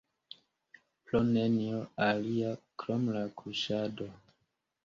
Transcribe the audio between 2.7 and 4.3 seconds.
krom kuŝado.